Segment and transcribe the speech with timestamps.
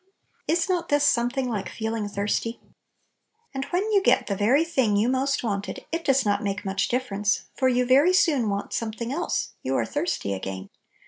[0.47, 2.59] Is not this something like feel ing thirsty?
[3.53, 6.87] And when you get the very thing you most wanted, it does not make much
[6.87, 7.27] 78 Little Pillows.
[7.45, 10.71] difference, for you very soon want some thing else; you are "thirsty" again.